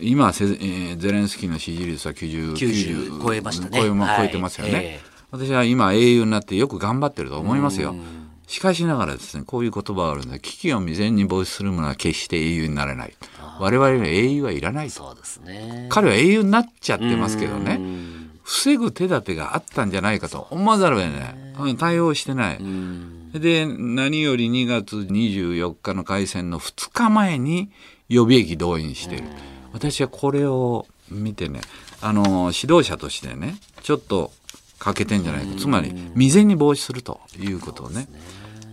[0.00, 4.72] 今せ、えーゼレンスキーの支持率は90、90超えましたね超え,、はい超えてますよね。
[4.74, 7.94] ええ私は今英雄になってよく頑張ってると思いますよ。
[8.48, 13.14] しかしながらですね、こういう言葉があるんで、危機を未然に防止する者は決して英雄になれない。
[13.60, 14.94] 我々には英雄はいらないと。
[14.94, 17.80] そうですね彼は英雄になっちゃってますけどね、
[18.42, 21.34] 防ぐ手立てがあったんじゃないかと思わざるを得ない。
[21.34, 22.58] うん対応してない。
[23.34, 27.70] で、何より2月24日の開戦の2日前に
[28.08, 29.24] 予備役動員している。
[29.72, 31.60] 私はこれを見てね、
[32.00, 34.32] あの、指導者としてね、ちょっと
[34.78, 35.60] 欠けてんじゃないか。
[35.60, 38.08] つまり、未然に防止するということをね。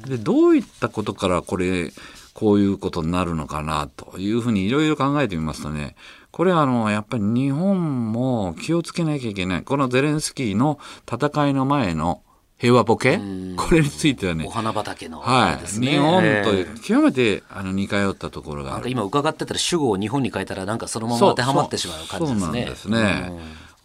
[0.07, 1.91] で、どういったことからこれ、
[2.37, 5.95] こういうことになるのかなというふうにいろいろ考えてみますとね、
[6.29, 9.63] これはあの、やっぱり日本も気をつけなきゃいけない。
[9.63, 10.77] このゼレンスキーの
[11.11, 12.21] 戦いの前の
[12.59, 13.17] 平和ボケ？
[13.57, 15.65] これについてはねお、花畑のはい。
[15.67, 18.75] 日本ええと極めてあの似通ったところがある。
[18.75, 22.39] なんか今伺ってたら主語を日本に変えたらなんかそのまま当てはまってしまう感じですね。
[22.39, 23.31] そうなんですね。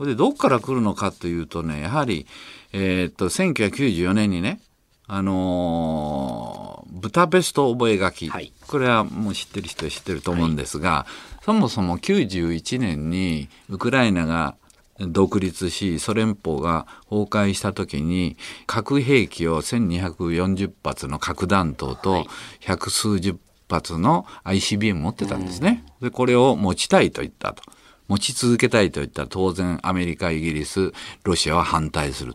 [0.00, 2.26] でどっから来るのかというとね、やはり、
[2.74, 4.60] えーっと、1994年にね、
[5.06, 11.06] あのーブタペスト覚書、はいこれはもう知ってる人は知ってると思うんですが、
[11.42, 14.56] そもそも91年にウクライナが
[14.98, 22.26] 独立し、ソ連邦が崩壊した時に、核兵器を1240発の核弾頭と
[22.60, 25.84] 百数十発の ICBM 持ってたんですね。
[26.00, 27.62] で、これを持ちたいと言ったと。
[28.08, 30.92] 持ち続けたいと言ったら当然アメリカ、イギリス、
[31.24, 32.34] ロシアは反対する。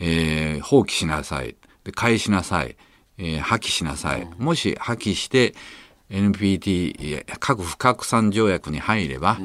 [0.00, 1.56] えー放棄しなさい。
[1.84, 2.76] で返しなさい。
[3.18, 4.28] えー破棄しなさい。
[4.38, 5.54] もし破棄して
[6.10, 9.38] NPT 核不拡散条約に入れば、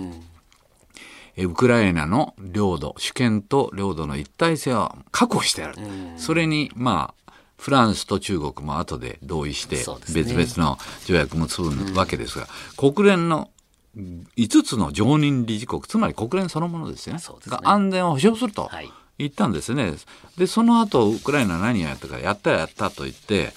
[1.35, 5.75] えーウクライナの領土、主権と領土の一体性を確保してやる。
[6.17, 9.77] それに、まあ、フランスと中国も後で同意して
[10.13, 13.51] 別々の条約も結ぶわけですが、国連の
[13.95, 17.19] 5つの常任理事国、つまり国連そのものですよね。
[17.49, 18.65] が安全を保障すると。
[18.65, 19.93] はい言ったんですね。
[20.37, 23.53] で、その後、ウクライナは何をやったか、やったやったと言って、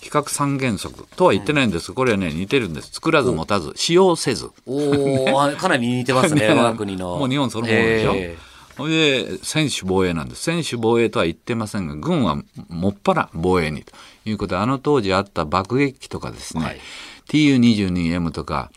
[0.00, 2.90] 比較三原則とは言ってないんですが、これはね、似てるんです。
[2.92, 4.50] 作らず持たず、使用せず。
[4.66, 7.18] おお、かなり似てますね、我が国の。
[7.18, 8.12] もう日本そのものでしょ？
[8.14, 8.38] え
[8.76, 10.42] それで、専守防衛なんです。
[10.44, 13.92] 専守防衛とは言ってませんが、軍はもっぱら防衛にと
[14.24, 16.80] いうことで、あの当時あった爆撃機とかですね、はい
[17.28, 18.72] TU22M とか、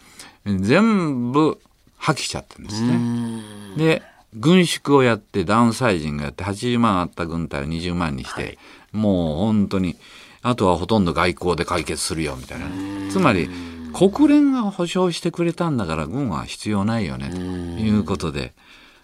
[0.45, 1.57] 全部
[1.97, 3.41] 破棄しちゃってるんですね。
[3.77, 4.03] で、
[4.35, 8.57] 軍縮をやって、ダウンサイジングやって、80万あった軍隊を20万にして、はい
[8.93, 9.97] もう本当に、
[10.41, 12.67] あとはほとんど外交で解決するよ、みたいな。
[13.11, 13.49] つまり、
[13.93, 18.53] 国連が保障してくれたんだから、軍は必要ないよね、ということで。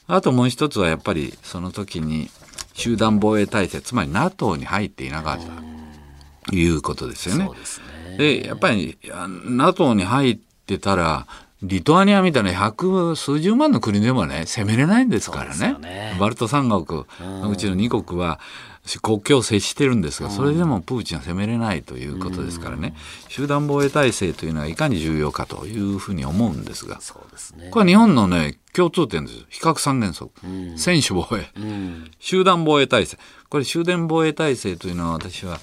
[0.07, 2.29] あともう一つはやっぱり、その時に、
[2.73, 6.49] 集団防衛体制、つまり NATO に入っていなかった。
[6.49, 7.49] ということですよね。
[8.17, 11.27] でやっぱり、あ NATO に入ってたら、
[11.61, 15.69] リトアニアみたいな百数十万の国でもね、攻めれないんですからね。
[15.71, 18.39] よねバルト三国のうちの2国は、
[19.01, 22.95] 国境を接してるんですが、それでもプーチンは攻めれないということですからね、
[23.27, 27.69] 集団防衛体制というのはいかに重要かというふうに思うんですが、そうですね。
[27.71, 29.45] これは日本のね、共通点です。
[29.49, 30.31] 比較三原則。
[30.77, 31.51] 専守防衛。
[31.57, 32.11] うん。
[32.19, 33.17] 集団防衛体制。
[33.49, 35.59] これ集団防衛体制というのは私は、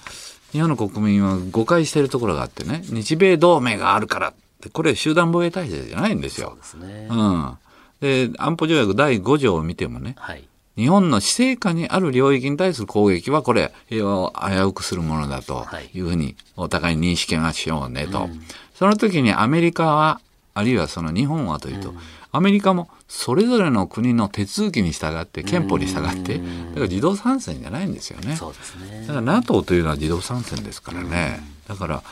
[0.53, 6.57] 日本の国民は誤解しているところがあってね、日米同盟があるからって、これ集団防衛体制じゃないんですよ。
[6.57, 7.09] ですね。
[7.11, 7.59] うん。
[8.01, 10.45] で、安保条約第5条を見てもね、はい。
[10.77, 18.29] 日本の施政下にある領域に対する攻撃はこれ平和を危うくするものだとはいいうふうにお互いに認識がしようねと。
[18.75, 20.21] その時にアメリカは、
[20.53, 21.95] あるいはその日本はというと、
[22.31, 28.37] アメリカもそれぞれの国の手続きに従って、憲法に従って、だから自動参戦じゃないんですよね。
[28.37, 29.15] そうですねだ。
[29.15, 31.41] から NATO というのは自動参戦ですからね。
[31.67, 32.03] だから、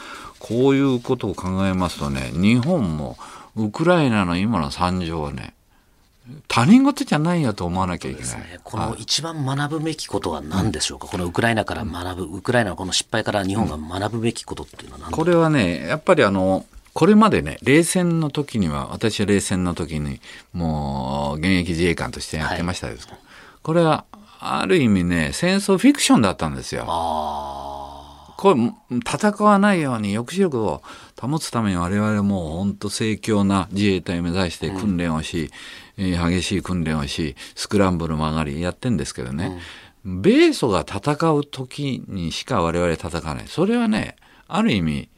[0.47, 3.17] こういうことを考えますとね、日本も
[3.57, 5.55] ウクライナの今の惨状はね、
[6.49, 8.37] 他人事じゃないよと思わなきゃいけない。
[8.37, 8.61] ね。
[8.63, 20.21] この一番学ぶべきことは何でしょうか、このウクライナから学ぶ、ウクライナのこの失敗から日本が学ぶべきことっていうのは何だこれはね、やっぱりあの、これまでね、冷戦の時には、私は冷戦の時に、
[20.53, 23.07] もう、現役自衛官としてやってましたです。
[23.07, 23.19] けど、
[23.63, 24.05] これは、
[24.41, 26.85] ある意味ね、戦争フィクションだったんですよ。
[28.37, 30.83] これ、戦わないように抑止力を
[31.21, 35.51] 保つために我々も本当盛況な自衛隊を目指して訓練をし、
[35.99, 39.61] うん、激しい訓練をし、スクランブル曲がりやってんですけどね、
[40.05, 43.45] うん、米ソが戦う時にしか我々戦わない。
[43.47, 44.17] それはね、
[44.49, 45.09] ある意味、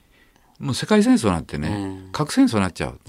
[0.59, 3.01] もう世界戦争なんてね、うん、核戦争になっちゃう。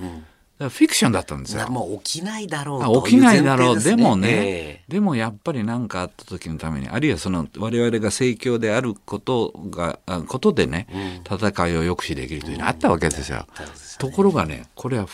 [0.60, 1.70] フィクションだったんですよ。
[1.70, 3.80] もう起きないだろう起きないだろう。
[3.80, 13.46] でもね、えー、でもやっぱり何かあった時のために、あるいはその我々が盛況であることが、ことでね、うん、戦いを抑止できるというのがあったわけですよ。
[13.60, 13.66] うん、
[14.00, 15.06] ところがね、これは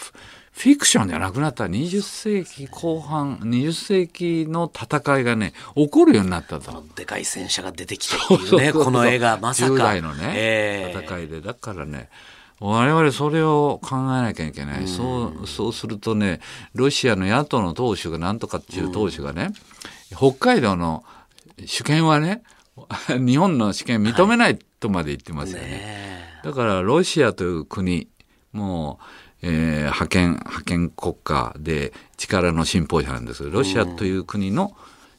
[0.53, 6.85] フィクションじゃなくなった20世紀後半、20世紀の戦いがね、起こるようになったと。
[6.95, 9.73] でかい戦車が出てきてっていうね、この絵がまさか。
[9.73, 11.41] 10代のね、えー、戦いで。
[11.41, 12.07] だからね、
[12.65, 16.39] 我々それを考えなきゃいけない、うん、そうそうするとね
[16.73, 19.49] ロシアの野党の党首がなんとかっていう党首がね、
[20.11, 21.03] うん、北海道の
[21.65, 22.41] 主権はね
[23.19, 25.63] 日本の主権認めないとまで言ってますよね。
[25.63, 28.07] はいね、だからロシアという国
[28.53, 29.05] もう
[29.45, 33.49] えー、覇権覇権国家で力の信奉者なんです。
[33.49, 34.73] ロシアという国の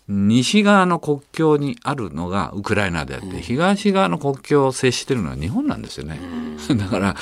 [0.07, 6.21] 西側の国境にあるのがウクライナであって、東側の国境を接しているのは日本なんですよね。
[6.77, 7.17] だから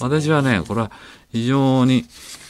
[0.00, 0.92] 私はねこれは
[1.30, 2.04] 非常に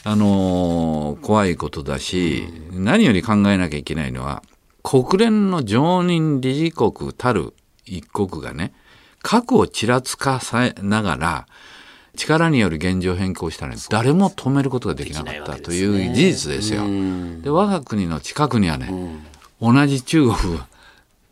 [0.05, 4.43] あのー、怖いことだし、何より考えなきゃいけないのは
[4.83, 8.73] 国連の常任理事国たる一国がね
[9.23, 11.47] 核をちらつかさながら
[12.15, 16.83] 力による現状変更したら誰も止めることができなかったという事実ですよ。
[17.43, 18.91] で我が国の近くにはね、
[19.61, 20.61] 同じ中国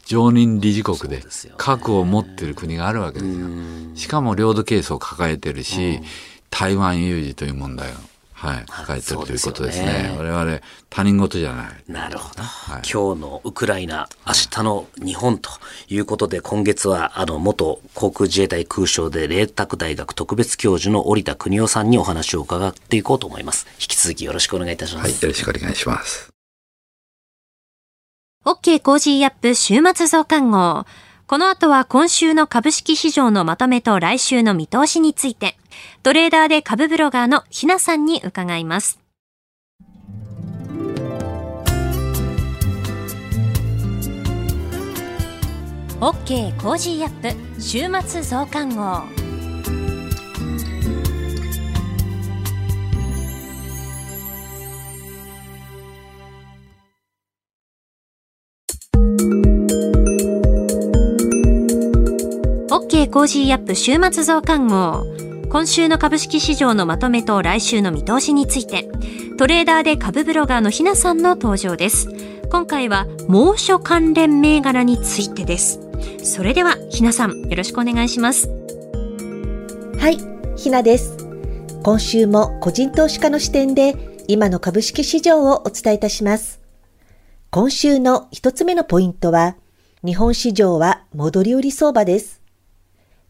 [0.04, 1.22] 常任理事国で
[1.56, 3.48] 核を持ってる国があるわけですよ。
[3.94, 6.00] しかも領土ケースを抱えてるし、
[6.50, 7.94] 台湾有事という問題を。
[8.36, 9.86] はい、抱えてるということですね。
[9.86, 10.60] すね我々
[10.90, 11.90] 他人事じゃない。
[11.90, 15.48] なるほど、はい、今日のウクライナ、明日の日本と
[15.88, 23.66] いうことで、今月はあの元航空自衛隊空将で麗澤大学特別教授の織田邦夫さんにお話を伺っていこうと思います。
[23.80, 25.04] 引き続きよろしくお願いいたします。
[25.04, 26.35] はい、よろしくお願いします。
[28.46, 30.84] OK Cozy up 週末増刊号。
[31.26, 35.56] この後は今週の株式市場のまとめと来週の見通しについて、
[36.04, 39.00] トレーダーで株ブロガーのひなさんに伺います。
[45.98, 49.25] OK Cozy up 週末増刊号。
[62.76, 65.06] OK Cozy up 週末増刊号。
[65.48, 68.86] 今週の株式市場のまとめと来週の見通しについて、
[69.38, 72.10] トレーダーで株ブロガーのひなさんの登場です。
[72.50, 75.80] 今回は猛暑関連銘柄についてです。
[76.22, 78.50] それでは、ひなさん、よろしくお願いします。
[79.98, 80.18] はい、
[80.58, 81.16] ひなです。
[81.82, 83.96] 今週も個人投資家の視点で、
[84.28, 86.60] 今の株式市場をお伝えいたします。
[87.48, 89.56] 今週の一つ目のポイントは、
[90.04, 92.44] 日本市場は戻り売り相場です。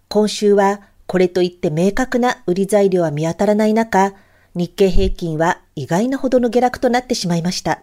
[0.08, 4.14] 今週はこれといって明確な売り材料は見当たらない中、
[4.54, 7.82] 日経平均は意外なほどの下落となってしまいました。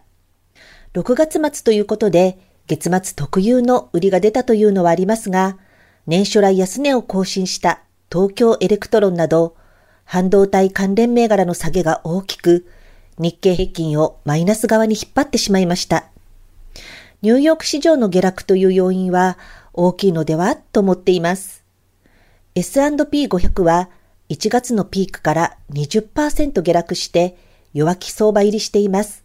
[0.94, 5.58] 6月末ということで、月末特有の売りが出たというのはありますが、
[6.08, 9.56] 年初来安値を更新した東京エレクトロンなど、
[10.06, 12.68] 半導体関連銘柄の下げが大きく、
[13.18, 16.06] 日経平均をマイナス側に引っ張ってしまいました。
[17.22, 19.38] ニューヨーク市場の下落という要因は
[19.74, 21.63] 大きいのではと思っています。
[22.56, 23.90] S&P500 は
[24.30, 27.36] 1月のピークから20%下落して
[27.74, 29.24] 弱気相場入りしています。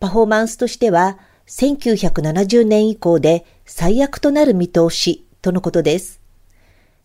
[0.00, 6.20] パフォーマンスとしては1970年以降で最悪となる見通しとのことです。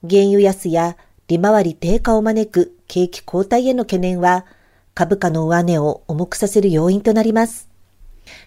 [0.09, 0.97] 原油安や
[1.27, 4.45] 利回り低下を招く景気後退への懸念は
[4.93, 7.69] 株価の上値を重くさせる要因となります。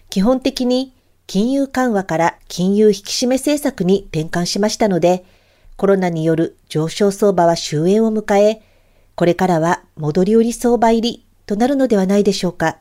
[0.09, 0.93] 基本的に
[1.27, 5.25] 金融緩和から金融引き締め政策に転換しましたので、
[5.77, 8.61] コロナによる上昇相場は終焉を迎え、
[9.15, 12.77] これからは戻り売り相場入りとなるのではないでしょうか。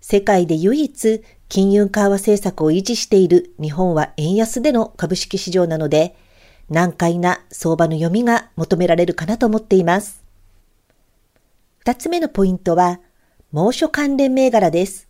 [0.00, 6.16] 世界で唯一金融緩和政策を維持している日本は円安での株式市場なので、
[6.70, 10.22] 難解な相場の読みが求められるかなと思っています。
[11.78, 13.00] 二つ目のポイントは、
[13.50, 15.08] 猛暑関連銘柄です。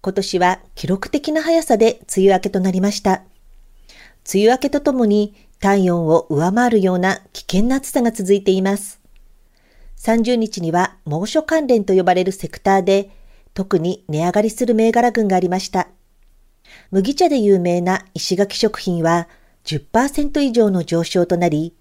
[0.00, 3.22] 今年は記録的な速さで梅雨明けとなりました。
[4.32, 9.00] 梅雨明けとともに体温を上回るような危険な暑さが続いています。
[9.98, 13.10] 30日には猛暑関連と呼ばれるセクターで
[13.54, 15.88] 特に値上がりする銘柄群がありました。
[16.90, 19.28] 麦茶で有名な石垣食品は
[19.64, 21.74] 10%以上の上昇となり、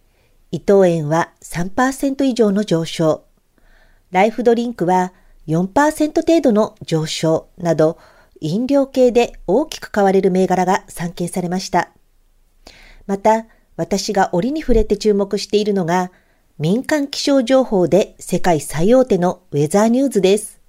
[0.51, 3.26] 伊藤園は3%以上の上昇、
[4.11, 5.13] ライフドリンクは
[5.47, 7.97] 4%程度の上昇など、
[8.39, 11.91] 飲料系で大きく買われる銘柄が散見されました。
[13.05, 13.45] また、
[13.78, 16.11] 私が折に触れて注目しているのが、
[16.57, 20.61] 民間気象情報で世界最大手のウェザーニューズです。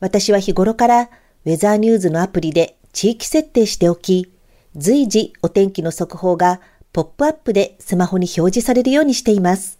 [0.00, 1.10] 私は日頃から
[1.44, 4.32] ウェザーニューズのアプリで地域設定しておき、
[4.74, 6.60] 随時お天気の速報が
[6.92, 9.78] ポップアップでスマホに表示されるようにしています。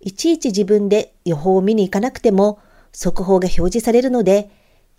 [0.00, 2.58] いちいち自分で予報を見に行かなくても
[2.92, 4.50] 速報が表示されるので、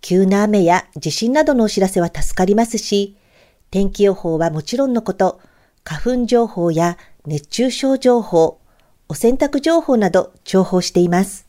[0.02, 3.16] 急な雨や地震などのお知らせは助かりますし、
[3.70, 5.40] 天気予報はもちろんのこと、
[5.88, 8.58] 花粉情報や熱中症情報、
[9.08, 11.46] お洗濯情報など重宝しています。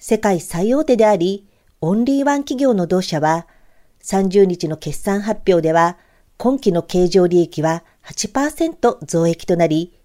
[0.00, 1.46] 世界最大手であり、
[1.80, 3.46] オンリーワン企業の同社は、
[4.02, 5.96] 30日の決算発表では、
[6.38, 9.96] 今期の経常利益は8%増益となり、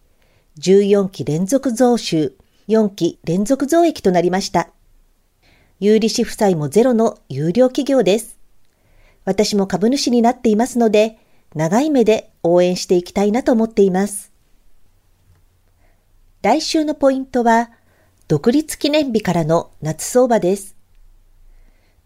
[0.59, 2.35] 14期連続増収、
[2.67, 4.69] 4期連続増益となりました。
[5.79, 8.37] 有利子負債もゼロの有料企業です。
[9.25, 11.17] 私も株主になっていますので、
[11.53, 14.31] 長い目で応援していきたいなと思っています。
[16.41, 17.71] 来週のポイントは、
[18.27, 20.75] 独立記念日からの夏相場です。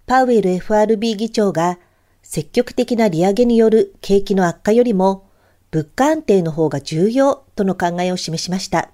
[0.07, 1.77] パウエル FRB 議長が
[2.23, 5.27] 積極的な利上げによる景気の悪化よりも
[5.71, 8.89] 物価安定の方が重要との考えを示しました。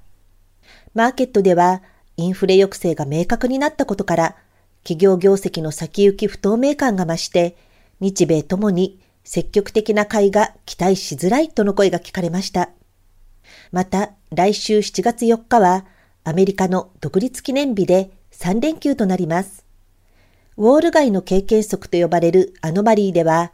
[0.93, 1.81] マーケットでは
[2.17, 4.35] インフレ抑制が明確になったことから、
[4.83, 7.55] 企業業績の先行き不透明感が増して、
[7.99, 12.69] 日米ともに積極的な買いが期待しづらいとの声が聞かれました。
[13.71, 15.85] また、来週7月4日は、
[16.23, 19.65] アメリカの独立記念日で3連休となります。
[20.57, 23.51] ウォール街の経験則と呼ばれるアノマリーでは、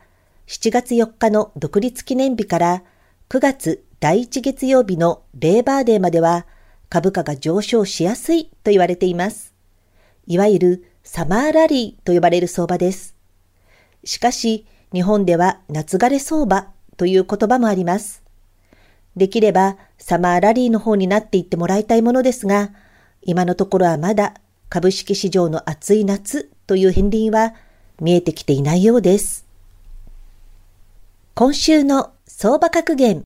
[0.48, 2.84] 7月4日の独立記念日から
[3.30, 6.46] 9月第1月曜日のレーバーデーまでは、
[6.90, 9.54] 株価が上昇しやすいと言われています。
[10.26, 13.16] いわゆるサマーラリーと呼ばれる相場です。
[14.04, 18.24] しかし、日本では夏枯れ相場という言葉もあります。
[19.16, 22.72] できればサマーラリーの方になっていってもらいたいものですが、
[23.22, 24.36] 今のところはまだ
[24.70, 27.54] 株式市場の暑い夏という片鱗は
[28.00, 29.46] 見えてきていないようです。
[31.34, 33.24] 今週の相場格言。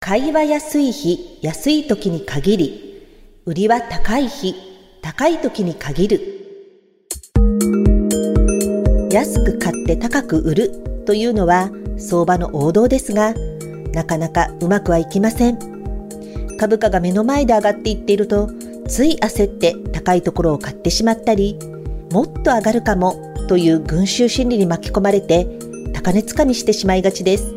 [0.00, 3.02] 買いは安い日、安い時に限り、
[3.44, 4.54] 売りは高い日、
[5.02, 6.35] 高い時に限る。
[9.16, 13.32] 安く買って高く売るというのは相場の王道ですが、
[13.94, 15.58] なかなかうまくはいきません。
[16.58, 18.50] 株価が目の前で上がっていっていると、
[18.86, 21.58] つい焦って高いところを買ってしまったり、
[22.12, 23.14] もっと上がるかも
[23.48, 25.46] という群衆心理に巻き込まれて、
[25.94, 27.54] 高値つかみしてしまいがちです。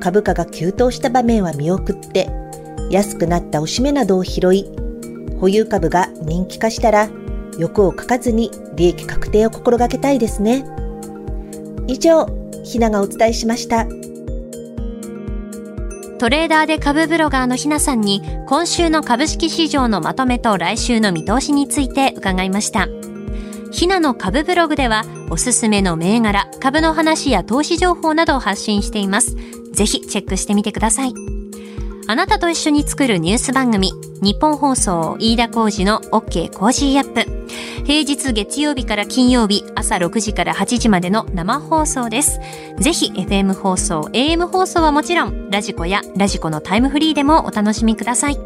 [0.00, 2.28] 株価が急騰した場面は見送って、
[2.90, 4.66] 安くなったおしめなどを拾い、
[5.38, 7.08] 保有株が人気化したら、
[7.58, 10.64] 欲をかかずに利益確定を心がけたいですね。
[11.86, 12.26] 以上、
[12.64, 13.86] ひながお伝えしました。
[16.18, 22.88] トレーダーで株ブロガーのひなさんに今週の株式市場のまとめと来週の見通しについて伺いました。
[23.70, 29.36] ひなの株ブログではおすすめの銘柄、株の話や投資情報などを発信しています。
[29.72, 31.37] ぜひチェックしてみてください。
[32.10, 33.92] あなたと一緒に作るニュース番組、
[34.22, 36.50] ニッポン放送飯田浩司の OK!
[36.50, 37.26] Cozy up!。
[37.84, 42.40] 平日月曜日から金曜日朝6時から8時までの生放送です。
[42.78, 48.38] ぜひ FM 放送、AM 放送はもちろん、 radiko や radiko のタイムフリーでもお楽しみください。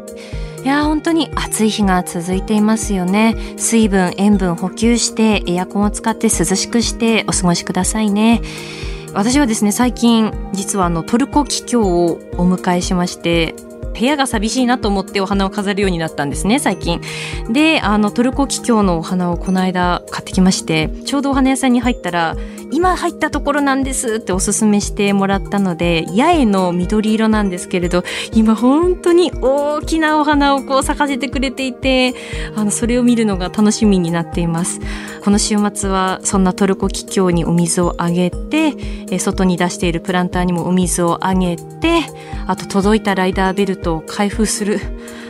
[0.63, 8.41] いや本当に暑い日が続いていますよね水分塩分補給してエアコンを使って涼しくしてお過ごしくださいね
[9.13, 13.55] 私はですね最近実はあのトルコキキョウをお迎えしまして
[13.93, 17.01] 部屋が寂しいなと思ってお花を飾るようになったんですね最近。
[17.49, 22.35] であのトルコキキョウのお花をこの間買ってきましてちょうどお花屋さんに入ったら
[22.71, 32.15] 今入ったところなんですっておすすめしてもらったので八重の緑色なんですけれど今本当に大きなお花をこう咲かせてくれていて
[32.55, 34.79] あのそれを見るのが楽しみになっています。
[35.23, 38.73] この週末はそんなトルコキキョウにお水をあげて
[39.19, 42.01] 外に出しているプランターにもお水をあげて
[42.45, 44.79] あと届いたライダーベルトを開封する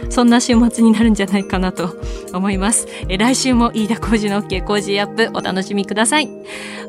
[0.09, 1.95] そんな週末になるんじゃないかなと
[2.33, 2.87] 思います。
[3.09, 6.29] え来週も飯田浩二の OK 工事アップお楽しみください。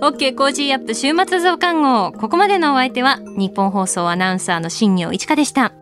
[0.00, 2.12] OK 工事アップ週末増刊号。
[2.12, 5.72] ここまでのお相手は日本放送アナウンサーの新業一華でした。